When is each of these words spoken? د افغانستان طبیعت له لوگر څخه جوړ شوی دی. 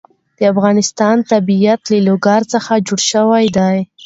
د 0.37 0.39
افغانستان 0.53 1.15
طبیعت 1.31 1.81
له 1.91 1.99
لوگر 2.07 2.41
څخه 2.53 2.73
جوړ 2.87 2.99
شوی 3.11 3.45
دی. 3.57 3.75